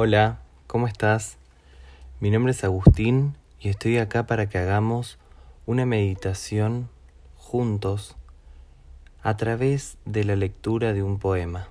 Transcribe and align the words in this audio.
Hola, 0.00 0.38
¿cómo 0.68 0.86
estás? 0.86 1.38
Mi 2.20 2.30
nombre 2.30 2.52
es 2.52 2.62
Agustín 2.62 3.34
y 3.58 3.68
estoy 3.68 3.98
acá 3.98 4.28
para 4.28 4.48
que 4.48 4.56
hagamos 4.56 5.18
una 5.66 5.86
meditación 5.86 6.88
juntos 7.34 8.14
a 9.24 9.36
través 9.36 9.98
de 10.04 10.22
la 10.22 10.36
lectura 10.36 10.92
de 10.92 11.02
un 11.02 11.18
poema. 11.18 11.66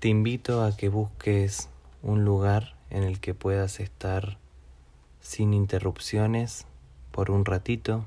Te 0.00 0.08
invito 0.08 0.64
a 0.64 0.76
que 0.76 0.88
busques 0.88 1.68
un 2.02 2.24
lugar 2.24 2.74
en 2.90 3.04
el 3.04 3.20
que 3.20 3.32
puedas 3.32 3.78
estar 3.78 4.38
sin 5.20 5.54
interrupciones 5.54 6.66
por 7.12 7.30
un 7.30 7.44
ratito 7.44 8.04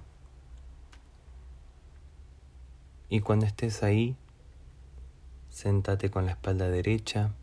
y 3.08 3.22
cuando 3.22 3.46
estés 3.46 3.84
ahí 3.84 4.18
Sentate 5.52 6.10
con 6.10 6.26
la 6.26 6.32
espalda 6.32 6.70
derecha. 6.70 7.34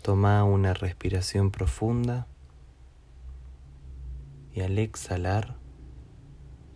Toma 0.00 0.44
una 0.44 0.74
respiración 0.74 1.50
profunda 1.50 2.28
y 4.54 4.60
al 4.60 4.78
exhalar, 4.78 5.56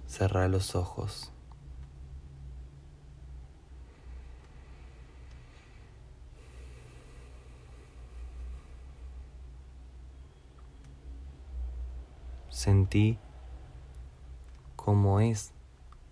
cerra 0.06 0.48
los 0.48 0.74
ojos. 0.74 1.32
Sentí 12.50 13.18
cómo 14.74 15.20
es 15.20 15.52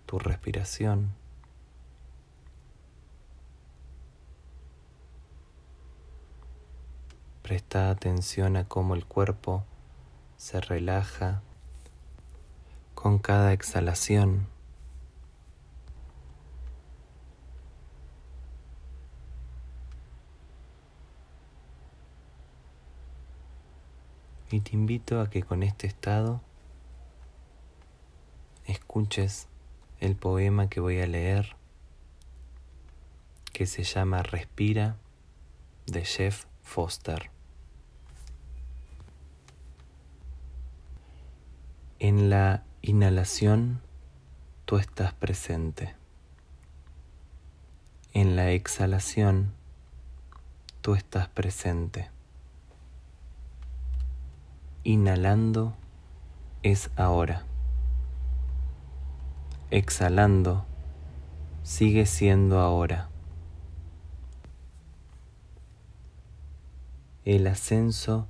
tu 0.05 0.17
respiración. 0.17 1.24
Presta 7.45 7.91
atención 7.91 8.57
a 8.57 8.67
cómo 8.67 8.95
el 8.95 9.05
cuerpo 9.05 9.63
se 10.35 10.59
relaja 10.59 11.43
con 12.95 13.19
cada 13.19 13.53
exhalación. 13.53 14.47
Y 24.49 24.61
te 24.61 24.71
invito 24.71 25.21
a 25.21 25.29
que 25.29 25.43
con 25.43 25.61
este 25.61 25.85
estado 25.85 26.41
escuches 28.65 29.47
el 29.99 30.15
poema 30.15 30.67
que 30.67 30.79
voy 30.79 30.99
a 30.99 31.05
leer, 31.05 31.55
que 33.53 33.67
se 33.67 33.83
llama 33.83 34.23
Respira, 34.23 34.97
de 35.85 36.03
Jeff 36.03 36.45
Foster. 36.63 37.34
En 41.99 42.29
la 42.29 42.65
inhalación 42.81 43.79
tú 44.65 44.79
estás 44.79 45.13
presente. 45.13 45.95
En 48.11 48.35
la 48.35 48.51
exhalación 48.51 49.53
tú 50.81 50.95
estás 50.95 51.29
presente. 51.29 52.09
Inhalando 54.83 55.73
es 56.63 56.91
ahora. 56.97 57.45
Exhalando 59.71 60.65
sigue 61.63 62.05
siendo 62.05 62.59
ahora. 62.59 63.07
El 67.23 67.47
ascenso 67.47 68.27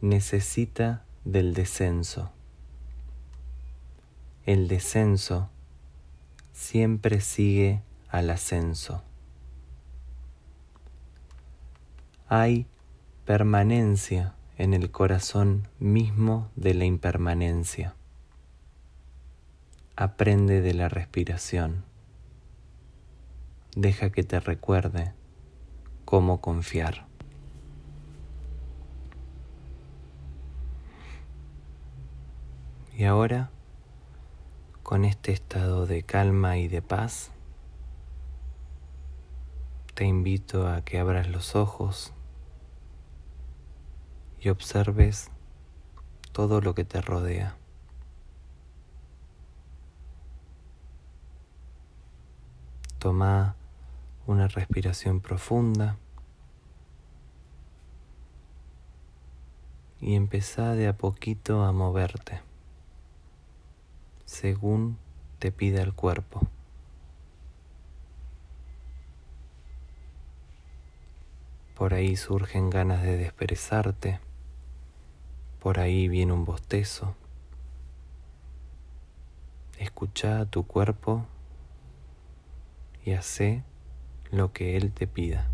necesita 0.00 1.04
del 1.24 1.54
descenso 1.54 2.32
el 4.46 4.68
descenso 4.68 5.50
siempre 6.52 7.20
sigue 7.20 7.82
al 8.08 8.30
ascenso. 8.30 9.02
Hay 12.28 12.66
permanencia 13.24 14.34
en 14.56 14.72
el 14.72 14.92
corazón 14.92 15.68
mismo 15.80 16.48
de 16.54 16.74
la 16.74 16.84
impermanencia. 16.84 17.96
Aprende 19.96 20.60
de 20.60 20.74
la 20.74 20.88
respiración. 20.88 21.84
Deja 23.74 24.10
que 24.10 24.22
te 24.22 24.38
recuerde 24.38 25.12
cómo 26.04 26.40
confiar. 26.40 27.06
Y 32.96 33.04
ahora 33.04 33.50
con 34.86 35.04
este 35.04 35.32
estado 35.32 35.84
de 35.84 36.04
calma 36.04 36.58
y 36.58 36.68
de 36.68 36.80
paz, 36.80 37.32
te 39.94 40.04
invito 40.04 40.68
a 40.68 40.82
que 40.82 41.00
abras 41.00 41.28
los 41.28 41.56
ojos 41.56 42.12
y 44.38 44.48
observes 44.48 45.32
todo 46.30 46.60
lo 46.60 46.76
que 46.76 46.84
te 46.84 47.00
rodea. 47.00 47.56
Toma 53.00 53.56
una 54.28 54.46
respiración 54.46 55.20
profunda 55.20 55.96
y 60.00 60.14
empezá 60.14 60.74
de 60.74 60.86
a 60.86 60.96
poquito 60.96 61.64
a 61.64 61.72
moverte 61.72 62.45
según 64.26 64.98
te 65.38 65.52
pida 65.52 65.82
el 65.82 65.94
cuerpo. 65.94 66.46
Por 71.76 71.94
ahí 71.94 72.16
surgen 72.16 72.68
ganas 72.70 73.02
de 73.02 73.16
desperezarte, 73.16 74.20
por 75.60 75.78
ahí 75.78 76.08
viene 76.08 76.32
un 76.32 76.44
bostezo. 76.44 77.14
Escucha 79.78 80.40
a 80.40 80.46
tu 80.46 80.66
cuerpo 80.66 81.26
y 83.04 83.12
hace 83.12 83.62
lo 84.30 84.52
que 84.52 84.76
él 84.76 84.92
te 84.92 85.06
pida. 85.06 85.50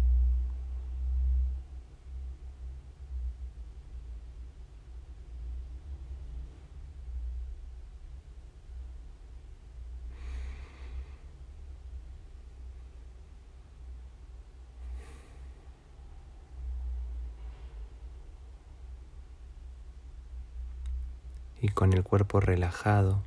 Y 21.63 21.69
con 21.69 21.93
el 21.93 22.03
cuerpo 22.03 22.41
relajado 22.41 23.23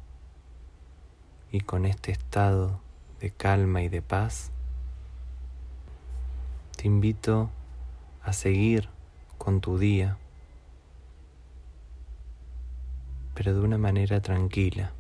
y 1.52 1.62
con 1.62 1.86
este 1.86 2.12
estado 2.12 2.82
de 3.22 3.32
calma 3.32 3.82
y 3.82 3.88
de 3.88 4.02
paz, 4.02 4.52
te 6.76 6.86
invito 6.86 7.50
a 8.22 8.34
seguir 8.34 8.90
con 9.38 9.62
tu 9.62 9.78
día, 9.78 10.18
pero 13.34 13.54
de 13.54 13.62
una 13.62 13.78
manera 13.78 14.22
tranquila, 14.22 14.92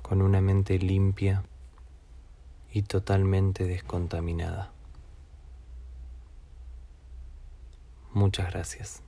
con 0.00 0.22
una 0.22 0.40
mente 0.40 0.78
limpia 0.78 1.42
y 2.72 2.82
totalmente 2.82 3.66
descontaminada. 3.66 4.72
Muchas 8.14 8.50
gracias. 8.50 9.02